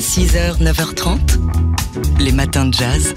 [0.00, 1.18] 6h, 9h30,
[2.20, 3.14] les matins de jazz.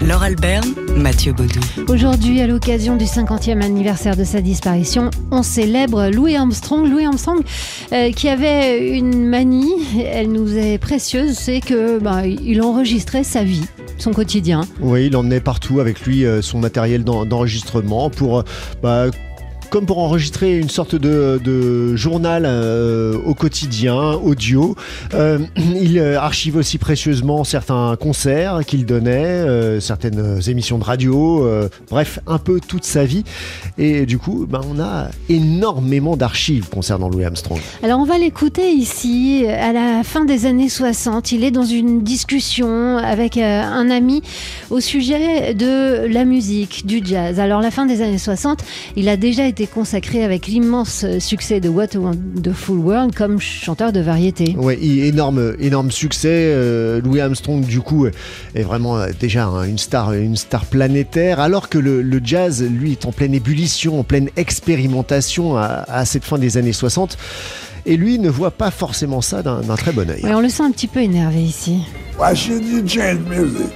[0.00, 0.64] Laure Alberne,
[0.96, 1.60] Mathieu Baudou.
[1.88, 6.88] Aujourd'hui, à l'occasion du 50e anniversaire de sa disparition, on célèbre Louis Armstrong.
[6.88, 7.42] Louis Armstrong
[7.92, 9.74] euh, qui avait une manie,
[10.10, 13.64] elle nous est précieuse, c'est que bah, il enregistrait sa vie
[13.98, 14.62] son quotidien.
[14.80, 18.42] Oui, il emmenait partout avec lui euh, son matériel d'en- d'enregistrement pour euh,
[18.82, 19.06] bah,
[19.74, 24.76] comme pour enregistrer une sorte de, journal euh, au quotidien, audio.
[25.14, 31.44] Euh, il euh, archive aussi précieusement certains concerts qu'il donnait, certaines émissions de radio,
[31.90, 33.24] bref, un peu toute sa vie.
[33.76, 37.58] Et du coup, ben, on a énormément d'archives concernant Louis Armstrong.
[37.82, 41.32] Alors on va l'écouter ici à la fin des années 60.
[41.32, 44.22] Il est dans une discussion avec un ami
[44.70, 47.40] au sujet de la musique, du jazz.
[47.40, 48.60] Alors la fin des années 60,
[48.94, 53.92] il a déjà été consacré avec l'immense succès de What a Wonderful World comme chanteur
[53.92, 54.54] de variété.
[54.58, 56.52] Ouais, et énorme, énorme succès.
[56.54, 61.40] Euh, Louis Armstrong, du coup, est vraiment euh, déjà hein, une star, une star planétaire,
[61.40, 66.04] alors que le, le jazz, lui, est en pleine ébullition, en pleine expérimentation à, à
[66.04, 67.16] cette fin des années 60.
[67.86, 70.22] Et lui ne voit pas forcément ça d'un très bon œil.
[70.22, 71.80] Ouais, on le sent un petit peu énervé ici.
[72.18, 73.66] Why should you change music?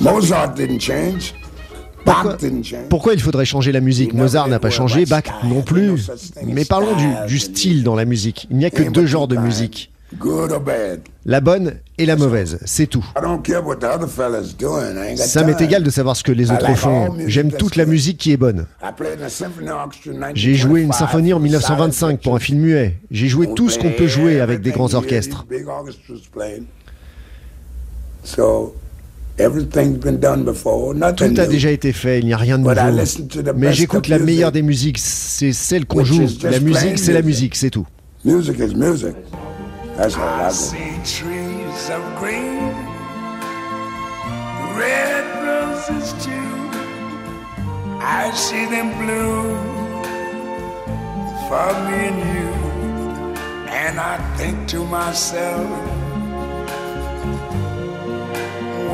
[0.00, 1.34] Mozart didn't change.
[2.88, 6.08] Pourquoi, il faudrait changer la musique Mozart n'a pas changé, Bach non plus.
[6.44, 8.46] Mais parlons du, du style dans la musique.
[8.50, 9.90] Il n'y a que deux genres de musique.
[10.16, 11.00] Good or bad?
[11.26, 13.04] La bonne et la mauvaise, c'est tout.
[15.16, 17.14] Ça m'est égal de savoir ce que les autres font.
[17.26, 18.66] J'aime toute la musique qui est bonne.
[20.34, 22.96] J'ai joué une 1925 symphonie en for the 1925 pour un film muet.
[23.10, 25.44] J'ai joué tout ce qu'on peut jouer avec des grands orchestres.
[29.38, 30.94] Everything's been done before.
[30.94, 31.50] Nothing Tout a new.
[31.52, 32.98] déjà été fait, il n'y a rien de But I nouveau.
[33.00, 34.26] listen to the Mais best j'écoute la music.
[34.34, 36.22] meilleure des musiques, c'est celle qu'on joue.
[36.22, 37.24] is just La musique, c'est la music.
[37.52, 37.86] musique, c'est tout.
[38.24, 39.14] Music is music.
[39.96, 42.72] That's all I I see trees of green,
[44.76, 46.30] red roses too.
[48.00, 49.56] I see them bloom
[51.48, 52.52] for me and you.
[53.70, 55.66] And I think to myself,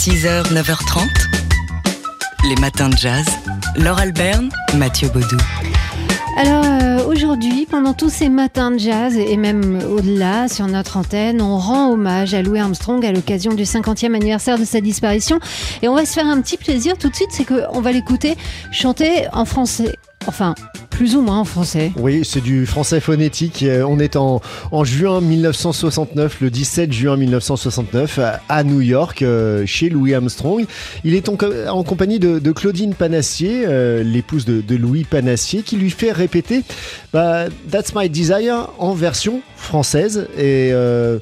[0.00, 1.08] 6h, 9h30,
[2.48, 3.26] les matins de jazz.
[3.76, 5.36] Laure Alberne, Mathieu Baudou.
[6.38, 11.42] Alors euh, aujourd'hui, pendant tous ces matins de jazz et même au-delà sur notre antenne,
[11.42, 15.38] on rend hommage à Louis Armstrong à l'occasion du 50e anniversaire de sa disparition.
[15.82, 18.38] Et on va se faire un petit plaisir tout de suite, c'est qu'on va l'écouter
[18.72, 19.96] chanter en français.
[20.26, 20.54] Enfin,
[21.00, 21.92] plus ou moins en français.
[21.96, 23.62] Oui, c'est du français phonétique.
[23.62, 29.64] Euh, On est en, en juin 1969, le 17 juin 1969, à, New York, euh,
[29.64, 30.66] chez Louis Armstrong.
[31.04, 35.04] Il est en, co- en compagnie de, de Claudine Panassier, euh, l'épouse de, de Louis
[35.04, 36.64] Panassier, qui lui fait répéter
[37.14, 40.28] bah, That's My Desire en version française.
[40.36, 41.18] Et euh,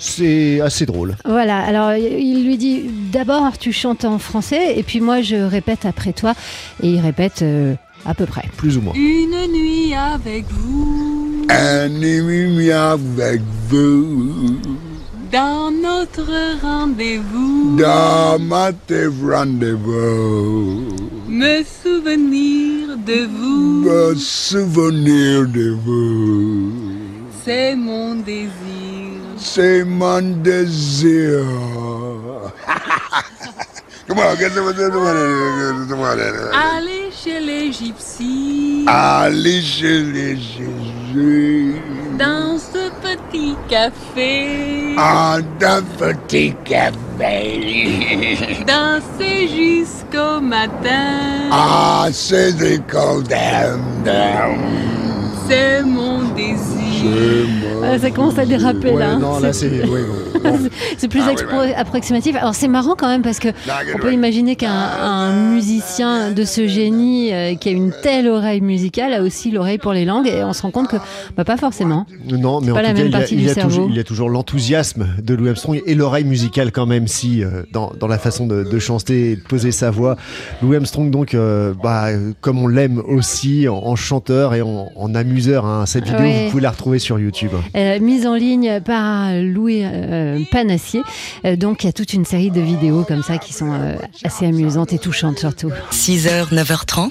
[0.00, 1.14] c'est assez drôle.
[1.24, 2.82] Voilà, alors il lui dit
[3.12, 6.34] d'abord tu chantes en français et puis moi je répète après toi
[6.82, 8.48] et il répète euh, à peu près.
[8.56, 8.94] Plus ou moins.
[8.94, 14.56] Une nuit avec vous, Ennemi avec vous,
[15.32, 18.70] dans notre rendez-vous, dans ma
[19.22, 20.82] rendez-vous,
[21.28, 26.72] me souvenir de vous, me souvenir de vous,
[27.44, 28.50] c'est mon désir.
[29.36, 31.44] c'est mon désir.
[36.76, 41.76] Aller chez les gypsies, Allez chez les Jésus,
[42.18, 46.94] dans ce petit café, en un petit café.
[48.66, 54.04] danser jusqu'au matin, Ah, c'est des condamnes.
[55.48, 56.83] c'est mon désir.
[57.82, 59.10] Ah, ça commence à déraper Ouais, là.
[59.12, 59.18] hein.
[59.18, 59.68] non, là, c'est.
[59.84, 60.00] oui,
[60.42, 60.50] bon.
[60.98, 62.36] C'est plus Ah oui, approximatif.
[62.36, 63.48] Alors c'est marrant quand même parce que
[63.94, 68.60] on peut imaginer qu'un un musicien de ce génie euh, qui a une telle oreille
[68.60, 70.96] musicale a aussi l'oreille pour les langues et on se rend compte que
[71.36, 72.06] bah, pas forcément.
[72.28, 73.88] Non, mais en pas tout la cas, même il a, partie il du a toujours,
[73.90, 77.92] il a toujours l'enthousiasme de Louis Armstrong et l'oreille musicale quand même, si euh, dans,
[77.98, 80.16] dans la façon de, de chanter et de poser sa voix.
[80.62, 82.08] Louis Armstrong, donc, euh, bah,
[82.42, 85.64] comme on l'aime aussi en, en chanteur et en, en amuseur.
[85.64, 85.86] hein.
[85.86, 86.44] Cette vidéo, Ouais.
[86.44, 87.52] vous pouvez la retrouver retrouver sur YouTube.
[87.76, 91.02] Euh, mise en ligne par Louis euh, Panassier.
[91.44, 93.94] Euh, donc il y a toute une série de vidéos comme ça qui sont euh,
[94.24, 95.70] assez amusantes et touchantes surtout.
[95.90, 97.10] 6h, 9h30.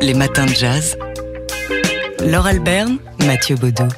[0.00, 0.96] Les matins de jazz.
[2.24, 3.88] Laure Alberne, Mathieu Baudou.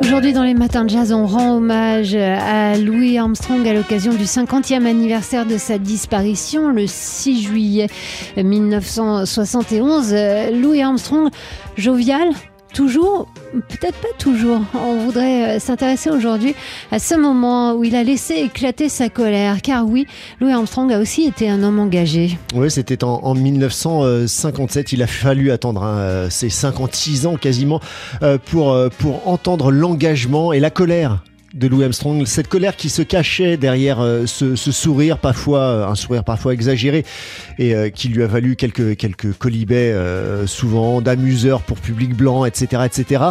[0.00, 4.24] Aujourd'hui, dans les matins de jazz, on rend hommage à Louis Armstrong à l'occasion du
[4.24, 7.88] 50e anniversaire de sa disparition le 6 juillet
[8.36, 10.12] 1971.
[10.12, 11.28] Euh, Louis Armstrong,
[11.76, 12.30] jovial,
[12.72, 13.28] toujours,
[13.68, 14.60] peut-être pas toujours.
[14.74, 16.54] On voudrait euh, s'intéresser aujourd'hui
[16.90, 19.62] à ce moment où il a laissé éclater sa colère.
[19.62, 20.06] Car oui,
[20.40, 22.38] Louis Armstrong a aussi été un homme engagé.
[22.54, 24.92] Oui, c'était en, en 1957.
[24.92, 27.80] Il a fallu attendre hein, euh, ces 56 ans quasiment
[28.22, 31.22] euh, pour, euh, pour entendre l'engagement et la colère
[31.54, 35.94] de Louis Armstrong, cette colère qui se cachait derrière euh, ce, sourire parfois, euh, un
[35.94, 37.04] sourire parfois exagéré,
[37.58, 39.94] et euh, qui lui a valu quelques quelques colibets,
[40.46, 43.24] souvent d'amuseurs pour public blanc, etc., etc.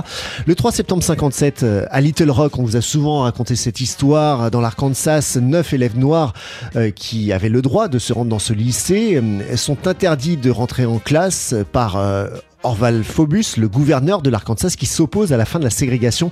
[0.46, 4.50] Le 3 septembre 57, euh, à Little Rock, on vous a souvent raconté cette histoire
[4.52, 5.38] dans l'Arkansas.
[5.42, 6.34] Neuf élèves noirs
[6.96, 9.22] qui avaient le droit de se rendre dans ce lycée
[9.56, 11.98] sont interdits de rentrer en classe par
[12.64, 16.32] Orval Phobus, le gouverneur de l'Arkansas, qui s'oppose à la fin de la ségrégation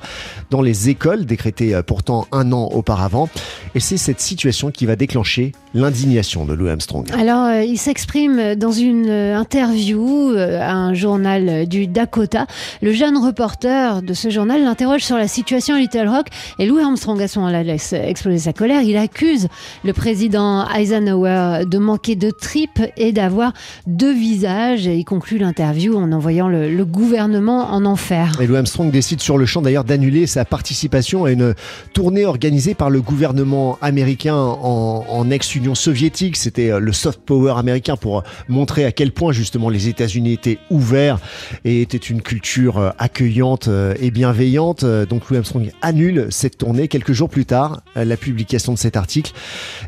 [0.49, 3.29] dans les écoles, décrétée euh, pourtant un an auparavant.
[3.75, 7.05] Et c'est cette situation qui va déclencher l'indignation de Louis Armstrong.
[7.13, 12.47] Alors, euh, il s'exprime dans une euh, interview à un journal du Dakota.
[12.81, 16.27] Le jeune reporter de ce journal l'interroge sur la situation à Little Rock
[16.57, 18.81] et Louis Armstrong, à moment-là, laisse exploser sa colère.
[18.81, 19.47] Il accuse
[19.83, 23.53] le président Eisenhower de manquer de tripes et d'avoir
[23.85, 24.85] deux visages.
[24.85, 28.37] Il conclut l'interview en envoyant le, le gouvernement en enfer.
[28.41, 31.53] Et Louis Armstrong décide sur le champ d'ailleurs d'annuler sa participation à une
[31.93, 36.37] tournée organisée par le gouvernement américain en, en ex-Union soviétique.
[36.37, 40.33] C'était euh, le soft power américain pour euh, montrer à quel point justement les États-Unis
[40.33, 41.19] étaient ouverts
[41.63, 43.69] et étaient une culture euh, accueillante
[43.99, 44.85] et bienveillante.
[44.85, 46.87] Donc Louis Armstrong annule cette tournée.
[46.87, 49.33] Quelques jours plus tard, la publication de cet article,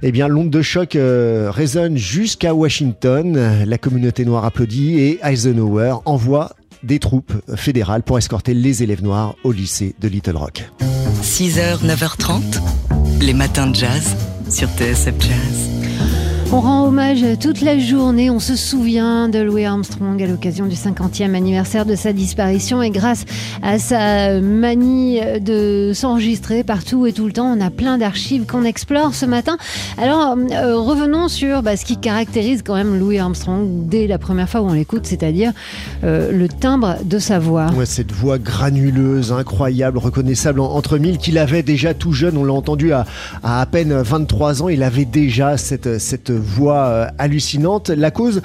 [0.01, 3.63] eh bien l'onde de choc résonne jusqu'à Washington.
[3.65, 9.35] La communauté noire applaudit et Eisenhower envoie des troupes fédérales pour escorter les élèves noirs
[9.43, 10.67] au lycée de Little Rock.
[11.21, 12.41] 6h, 9h30.
[13.21, 14.15] Les matins de jazz
[14.49, 15.87] sur TSF Jazz.
[16.53, 20.75] On rend hommage toute la journée, on se souvient de Louis Armstrong à l'occasion du
[20.75, 23.25] 50e anniversaire de sa disparition et grâce
[23.61, 28.63] à sa manie de s'enregistrer partout et tout le temps, on a plein d'archives qu'on
[28.63, 29.57] explore ce matin.
[29.97, 34.47] Alors euh, revenons sur bah, ce qui caractérise quand même Louis Armstrong dès la première
[34.47, 35.51] fois où on l'écoute, c'est-à-dire
[36.05, 37.67] euh, le timbre de sa voix.
[37.75, 42.38] Ouais, cette voix granuleuse, incroyable, reconnaissable en- entre mille qu'il avait déjà tout jeune.
[42.38, 43.05] On l'a entendu à,
[43.43, 44.69] à à peine 23 ans.
[44.69, 47.89] Il avait déjà cette, cette voix euh, hallucinante.
[47.89, 48.42] La cause.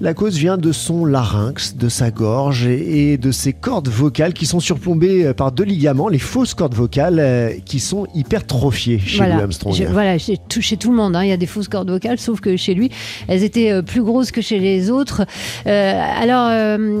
[0.00, 4.44] La cause vient de son larynx, de sa gorge et de ses cordes vocales qui
[4.44, 9.20] sont surplombées euh, par deux ligaments, les fausses cordes vocales euh, qui sont hypertrophiées chez
[9.34, 9.72] Louis Armstrong.
[9.72, 11.90] Je- voilà, chez tout, chez tout le monde, hein, il y a des fausses cordes
[11.90, 12.90] vocales, sauf que chez lui,
[13.28, 15.24] elles étaient plus grosses que chez les autres.
[15.68, 17.00] Euh, alors, euh,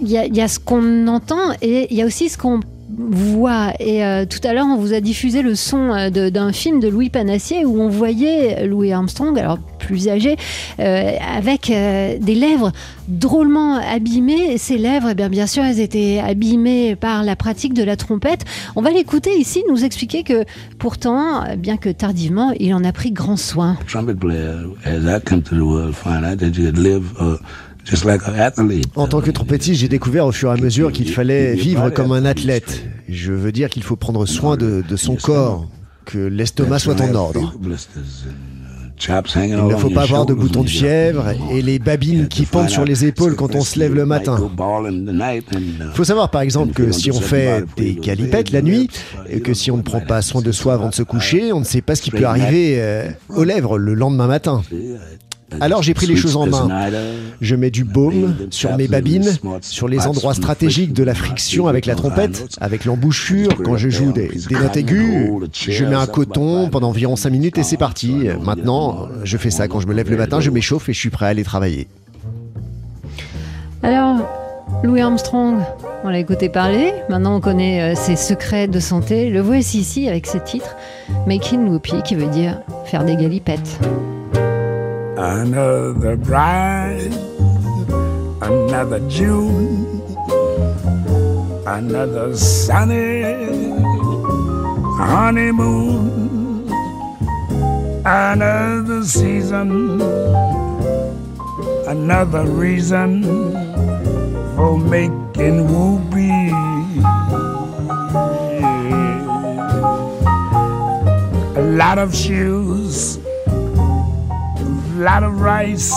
[0.00, 2.60] y, il y a ce qu'on entend et il y a aussi ce qu'on
[2.98, 3.72] voit.
[3.80, 6.88] Et euh, tout à l'heure, on vous a diffusé le son euh, d'un film de
[6.88, 10.36] Louis Panassier où on voyait Louis Armstrong, alors plus âgé,
[10.78, 12.72] euh, avec des lèvres
[13.08, 14.52] drôlement abîmées.
[14.52, 18.44] Et Ces lèvres, eh bien, sûr, elles étaient abîmées par la pratique de la trompette.
[18.76, 20.44] On va l'écouter ici, nous expliquer que
[20.78, 23.76] pourtant, bien que tardivement, il en a pris grand soin.
[23.86, 27.12] trumpet player, as I come to the world, find you live
[27.84, 28.86] just like an athlete.
[28.96, 32.12] En tant que trompettiste, j'ai découvert au fur et à mesure qu'il fallait vivre comme
[32.12, 32.84] un athlète.
[33.08, 35.68] Je veux dire qu'il faut prendre soin de, de son corps,
[36.04, 37.54] que l'estomac soit en ordre.
[37.62, 37.76] Il
[39.36, 42.84] Il ne faut pas avoir de boutons de fièvre et les babines qui pendent sur
[42.84, 44.36] les épaules quand on se lève le matin.
[45.48, 48.90] Il faut savoir par exemple que si on fait des galipettes la nuit,
[49.28, 51.60] et que si on ne prend pas soin de soi avant de se coucher, on
[51.60, 54.62] ne sait pas ce qui peut arriver euh, aux lèvres le lendemain matin.
[55.60, 56.68] Alors j'ai pris les choses en main.
[57.40, 59.30] Je mets du baume sur mes babines,
[59.60, 64.12] sur les endroits stratégiques de la friction avec la trompette, avec l'embouchure, quand je joue
[64.12, 65.30] des, des notes aiguës.
[65.52, 68.28] Je mets un coton pendant environ 5 minutes et c'est parti.
[68.42, 71.10] Maintenant, je fais ça quand je me lève le matin, je m'échauffe et je suis
[71.10, 71.88] prêt à aller travailler.
[73.82, 74.18] Alors,
[74.82, 75.58] Louis Armstrong,
[76.04, 79.30] on l'a écouté parler, maintenant on connaît euh, ses secrets de santé.
[79.30, 80.76] Le voici ici avec ce titre,
[81.26, 83.78] Making Whoopie, qui veut dire faire des galipettes.
[85.22, 87.12] Another bride,
[88.40, 90.00] another June,
[91.66, 93.20] another sunny
[94.96, 96.66] honeymoon,
[98.06, 100.00] another season,
[101.86, 103.22] another reason
[104.56, 106.48] for making whoopee.
[108.56, 109.20] Yeah.
[111.56, 113.19] A lot of shoes
[115.00, 115.90] lot of rice.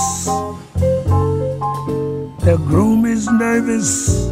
[2.45, 4.29] The groom is nervous,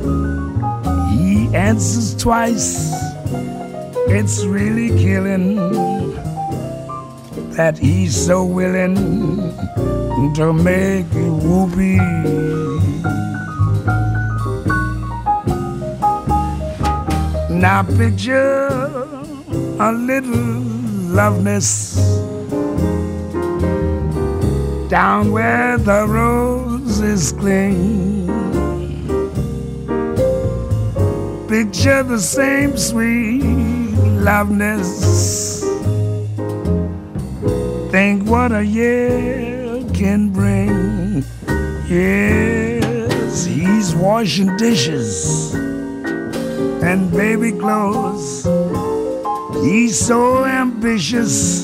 [1.12, 2.94] he answers twice.
[4.08, 5.56] It's really killing
[7.51, 8.96] that he's so willing
[10.36, 11.98] to make you whoopee.
[17.50, 18.68] Now picture
[19.80, 20.62] a little
[21.12, 22.21] loveness
[24.92, 28.28] down where the roses cling.
[31.48, 33.42] Picture the same sweet
[34.20, 35.64] loveliness.
[37.90, 41.24] Think what a year can bring.
[41.88, 45.54] Yes, he's washing dishes
[46.84, 48.44] and baby clothes.
[49.64, 51.64] He's so ambitious,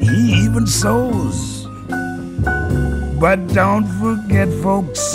[0.00, 1.55] he even sews.
[3.18, 5.14] But don't forget, folks,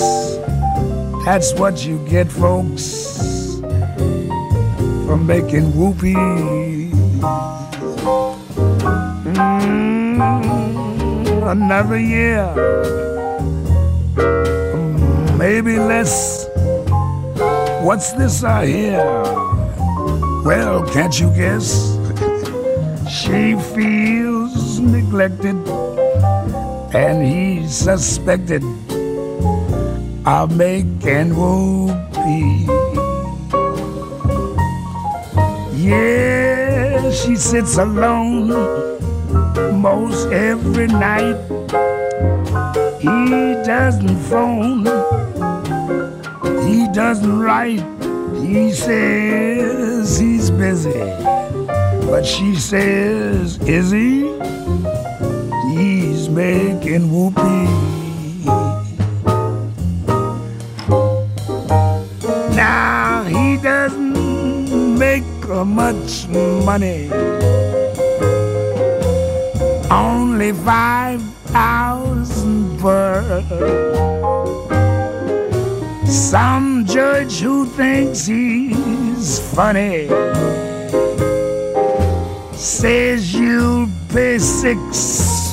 [1.23, 3.59] that's what you get, folks,
[5.05, 6.15] for making whoopee.
[9.37, 10.21] Mm,
[11.51, 12.49] another year,
[15.37, 16.47] maybe less.
[17.83, 19.03] What's this I hear?
[20.43, 21.97] Well, can't you guess?
[23.11, 25.55] she feels neglected,
[26.93, 28.63] and he's suspected
[30.25, 32.67] of making whoopee.
[35.73, 38.49] Yeah, she sits alone
[39.81, 41.37] most every night.
[42.99, 44.85] He doesn't phone,
[46.67, 47.83] he doesn't write.
[48.43, 50.99] He says he's busy,
[52.09, 54.60] but she says, Is he?
[56.33, 57.67] Making whoopee.
[62.55, 67.11] Now he doesn't make much money,
[69.91, 71.21] only five
[71.51, 73.43] thousand per.
[76.07, 80.07] Some judge who thinks he's funny
[82.55, 85.50] says you'll pay six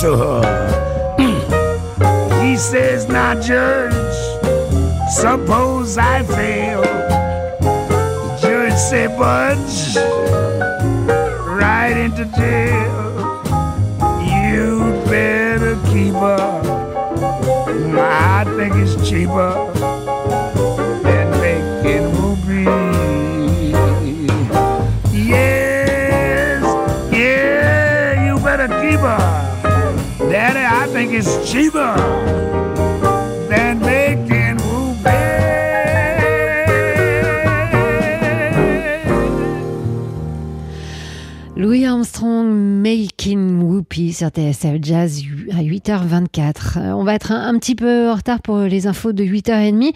[0.00, 1.16] to her.
[2.40, 3.92] he says, Now, judge,
[5.10, 6.82] suppose I fail.
[8.40, 9.96] Judge say, Budge,
[11.46, 13.42] right into jail.
[14.22, 16.62] You'd better keep her.
[18.00, 19.97] I think it's cheaper
[31.26, 31.96] Cheaper
[33.48, 34.58] than making
[41.56, 42.46] Louis Armstrong
[42.80, 46.78] Making Whoopi sur TSF Jazz à 8h24.
[46.78, 49.92] Euh, On va être un, un petit peu en retard pour les infos de 8h30.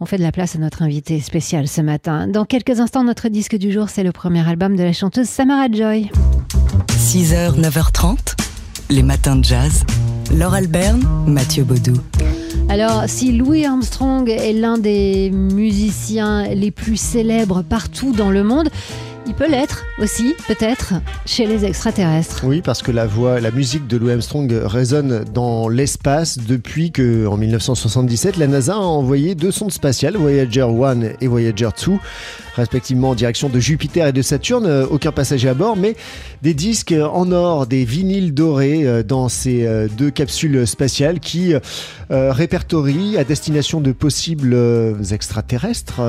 [0.00, 2.26] On fait de la place à notre invité spécial ce matin.
[2.26, 5.68] Dans quelques instants, notre disque du jour, c'est le premier album de la chanteuse Samara
[5.70, 6.10] Joy.
[6.98, 8.34] 6h, 9h30,
[8.90, 9.84] les matins de jazz.
[10.32, 11.94] Laure Alberne, Mathieu Baudou.
[12.68, 18.68] Alors, si Louis Armstrong est l'un des musiciens les plus célèbres partout dans le monde,
[19.26, 22.42] il peut l'être aussi, peut-être, chez les extraterrestres.
[22.44, 27.26] Oui, parce que la voix, la musique de Louis Armstrong résonne dans l'espace depuis que,
[27.26, 31.92] en 1977, la NASA a envoyé deux sondes spatiales, Voyager 1 et Voyager 2,
[32.54, 34.66] respectivement en direction de Jupiter et de Saturne.
[34.66, 35.96] Euh, Aucun passager à bord, mais
[36.42, 41.54] des disques en or, des vinyles dorés euh, dans ces euh, deux capsules spatiales qui
[42.08, 44.56] répertorient à destination de possibles
[45.10, 46.00] extraterrestres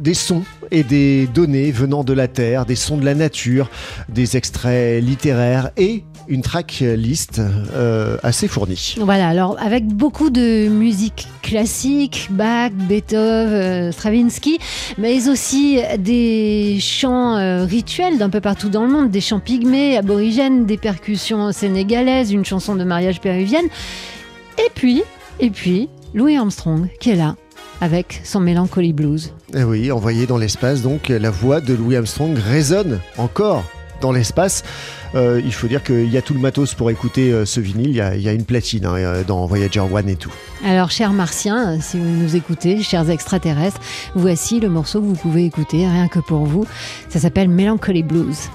[0.00, 3.68] des sons et des données venant de la Terre, des sons de la nature,
[4.08, 7.40] des extraits littéraires et une track list
[7.74, 8.94] euh, assez fournie.
[8.98, 14.58] Voilà, alors avec beaucoup de musique classique, Bach, Beethoven, euh, Stravinsky,
[14.98, 19.98] mais aussi des chants euh, rituels d'un peu partout dans le monde, des chants pygmées,
[19.98, 23.66] aborigènes, des percussions sénégalaises, une chanson de mariage péruvienne.
[24.58, 25.02] Et puis,
[25.40, 27.36] et puis, Louis Armstrong qui est là
[27.82, 29.32] avec son Melancholy Blues.
[29.54, 33.64] Eh oui, envoyé dans l'espace, donc la voix de Louis Armstrong résonne encore
[34.00, 34.62] dans l'espace.
[35.16, 37.90] Euh, il faut dire qu'il y a tout le matos pour écouter euh, ce vinyle.
[37.90, 40.32] Il y a, il y a une platine hein, euh, dans Voyager 1 et tout.
[40.64, 43.80] Alors, chers martiens, si vous nous écoutez, chers extraterrestres,
[44.14, 46.64] voici le morceau que vous pouvez écouter rien que pour vous.
[47.08, 48.48] Ça s'appelle Melancholy Blues.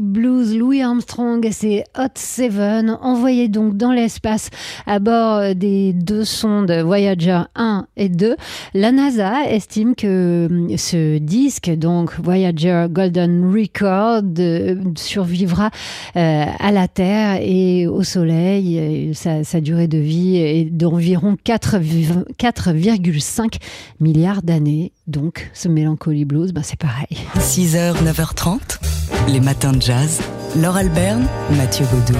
[0.00, 4.50] Blues, Louis Armstrong et ses Hot Seven, envoyés donc dans l'espace
[4.86, 8.36] à bord des deux sondes Voyager 1 et 2.
[8.74, 15.70] La NASA estime que hum, ce disque, donc Voyager Golden Record, euh, survivra
[16.16, 19.12] euh, à la Terre et au Soleil.
[19.14, 23.58] Sa, durée de vie est d'environ 4 4,5
[24.00, 24.92] milliards d'années.
[25.06, 27.18] Donc, ce Melancholy Blues, ben, c'est pareil.
[27.38, 28.93] 6h, 9h30,
[29.28, 30.33] les matins de jazz.
[30.56, 32.16] Laure Alberne, Mathieu Baudou.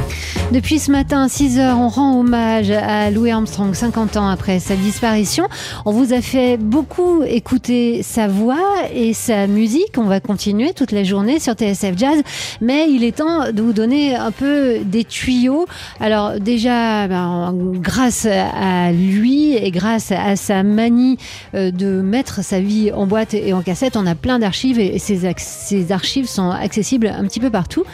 [0.50, 4.74] Depuis ce matin, 6 heures, on rend hommage à Louis Armstrong, 50 ans après sa
[4.74, 5.46] disparition.
[5.84, 9.98] On vous a fait beaucoup écouter sa voix et sa musique.
[9.98, 12.22] On va continuer toute la journée sur TSF Jazz,
[12.60, 15.66] mais il est temps de vous donner un peu des tuyaux.
[16.00, 21.18] Alors déjà, ben, grâce à lui et grâce à sa manie
[21.54, 24.98] euh, de mettre sa vie en boîte et en cassette, on a plein d'archives et
[24.98, 27.84] ces, archives sont accessibles un petit peu partout.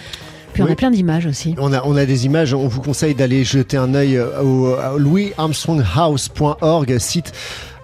[0.65, 1.55] Puis on a plein d'images aussi.
[1.59, 6.99] On a, on a des images, on vous conseille d'aller jeter un œil au, louisarmstronghouse.org,
[6.99, 7.33] site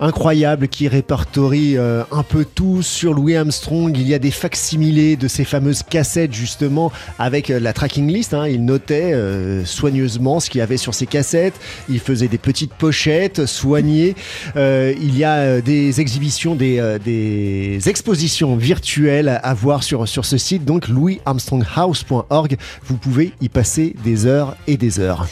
[0.00, 3.96] incroyable qui répertorie euh, un peu tout sur Louis Armstrong.
[3.96, 8.34] Il y a des facsimilés de ces fameuses cassettes justement avec euh, la tracking list.
[8.34, 8.46] hein.
[8.46, 11.54] Il notait euh, soigneusement ce qu'il y avait sur ces cassettes.
[11.88, 14.14] Il faisait des petites pochettes soignées.
[14.56, 20.64] Il y a des exhibitions, des, expositions virtuelles à voir sur, sur ce site.
[20.64, 22.56] Donc louisarmstronghouse.org.
[22.84, 25.26] Vous pouvez y passer des heures et des heures.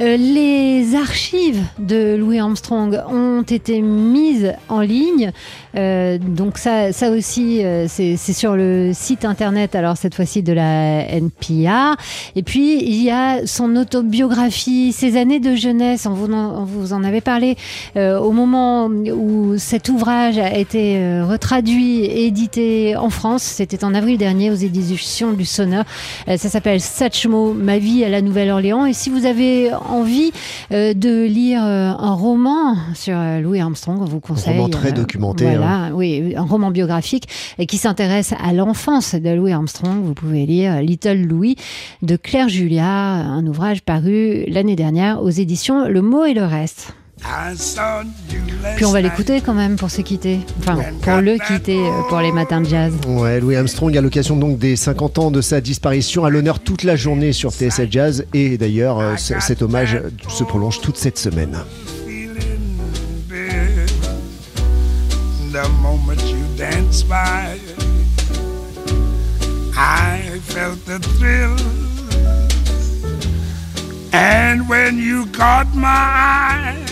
[0.00, 4.05] Les archives de Louis Armstrong ont été mises
[4.68, 5.32] en ligne.
[5.76, 10.52] Euh, donc ça, ça aussi, euh, c'est sur le site internet, alors cette fois-ci de
[10.52, 11.96] la NPR.
[12.34, 16.06] Et puis, il y a son autobiographie, ses années de jeunesse.
[16.06, 17.56] On vous en, on vous en avait parlé
[17.96, 23.42] euh, au moment où cet ouvrage a été euh, retraduit et édité en France.
[23.42, 25.84] C'était en avril dernier aux éditions du Sonneur.
[26.28, 28.86] Euh, ça s'appelle Satchmo, ma vie à la Nouvelle-Orléans.
[28.86, 30.32] Et si vous avez envie
[30.72, 34.56] euh, de lire euh, un roman sur Louis Armstrong, on vous conseille.
[34.56, 39.52] roman très documenté, Voilà, oui, un roman biographique et qui s'intéresse à l'enfance de Louis
[39.52, 40.02] Armstrong.
[40.04, 41.56] Vous pouvez lire Little Louis
[42.02, 46.94] de Claire Julia, un ouvrage paru l'année dernière aux éditions Le Mot et le Reste.
[48.76, 50.40] Puis on va l'écouter quand même pour se quitter.
[50.58, 52.92] Enfin, pour le quitter euh, pour les matins de jazz.
[53.08, 56.82] Ouais, Louis Armstrong à l'occasion donc des 50 ans de sa disparition à l'honneur toute
[56.82, 59.98] la journée sur TSL Jazz et d'ailleurs euh, cet hommage
[60.28, 61.56] se prolonge toute cette semaine.
[65.52, 67.58] The moment you danced by.
[69.76, 71.56] I felt the thrill,
[74.12, 76.86] and when you caught my eye,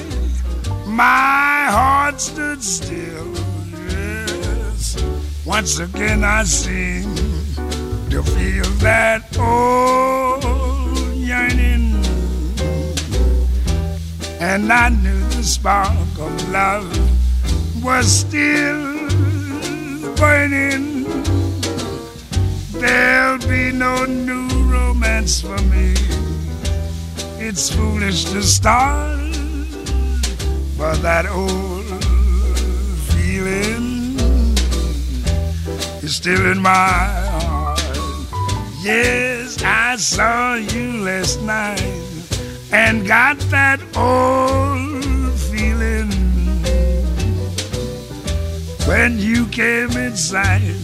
[0.86, 3.32] my heart stood still.
[3.88, 5.02] Yes,
[5.44, 7.14] once again I seem
[8.10, 11.94] to feel that old yearning
[14.40, 17.23] and I knew the spark of love
[17.84, 19.08] was still
[20.16, 21.04] burning.
[22.72, 25.92] There'll be no new romance for me.
[27.38, 29.20] It's foolish to start,
[30.78, 31.84] but that old
[33.12, 34.16] feeling
[36.02, 36.88] is still in my
[37.38, 37.80] heart.
[38.82, 42.00] Yes, I saw you last night
[42.72, 44.93] and got that old
[48.86, 50.76] when you came inside.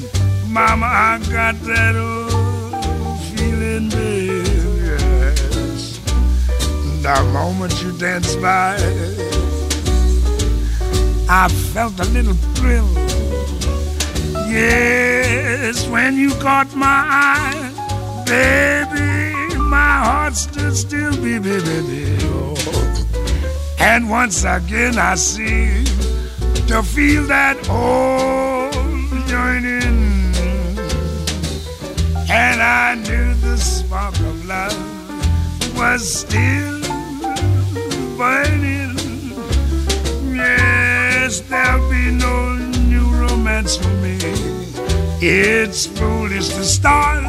[0.49, 4.47] Mama, I got that old feeling, babe.
[4.83, 6.01] Yes.
[7.03, 8.77] The moment you danced by,
[11.29, 12.89] I felt a little thrill.
[14.49, 22.19] Yes, when you caught my eye, baby, my heart stood still, baby, baby.
[22.23, 22.57] Oh.
[23.79, 25.85] And once again I seem
[26.67, 28.75] to feel that old
[29.29, 30.35] yearning.
[32.29, 36.81] And I knew the spark of love was still
[38.17, 38.99] burning.
[40.37, 42.57] Yes, there'll be no
[42.89, 44.19] new romance for me.
[45.23, 47.25] It's foolish to start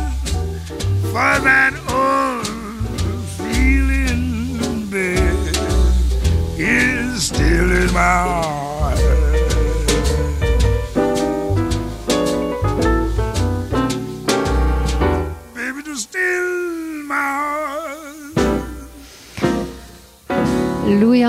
[1.12, 2.47] for that old
[3.38, 5.56] feeling, babe,
[6.58, 8.61] is still in my heart.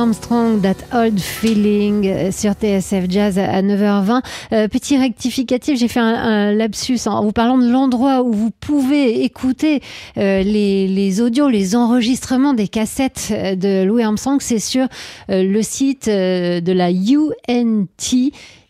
[0.02, 4.22] Armstrong, That Old Feeling euh, sur TSF Jazz à 9h20.
[4.52, 9.22] Euh, petit rectificatif, j'ai fait un, lapsus en vous parlant de l'endroit où vous pouvez
[9.24, 9.80] écouter
[10.16, 14.40] euh, les, audios, les enregistrements des cassettes de Louis Armstrong.
[14.40, 14.86] C'est sur
[15.28, 17.86] le site de la UNT.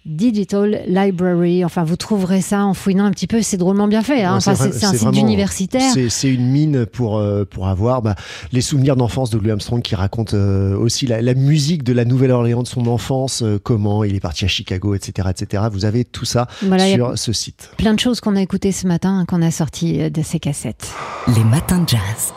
[0.05, 1.65] Digital Library.
[1.65, 3.43] Enfin, vous trouverez ça en fouinant un petit peu.
[3.43, 4.25] C'est drôlement bien fait.
[4.25, 4.33] Hein.
[4.33, 5.95] Ouais, enfin, c'est un site universitaire.
[6.09, 8.15] C'est une mine pour, euh, pour avoir bah,
[8.53, 12.05] les souvenirs d'enfance de Louis Armstrong qui raconte euh, aussi la, la musique de la
[12.05, 15.29] Nouvelle-Orléans de son enfance, euh, comment il est parti à Chicago, etc.
[15.31, 15.65] etc.
[15.73, 17.71] Vous avez tout ça Voilà, sur ce site.
[17.77, 20.91] plein de choses qu'on a écoutées ce matin, qu'on a sorties de ces cassettes.
[21.29, 22.33] Les matins de jazz.